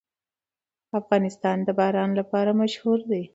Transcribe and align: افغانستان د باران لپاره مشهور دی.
افغانستان 0.99 1.57
د 1.67 1.69
باران 1.79 2.09
لپاره 2.19 2.51
مشهور 2.61 2.99
دی. 3.11 3.23